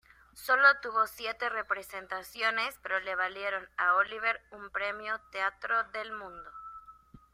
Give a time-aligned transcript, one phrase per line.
[0.33, 6.47] Solo tuvo siete representaciones, pero le valieron a Oliver un Premio Theatre World.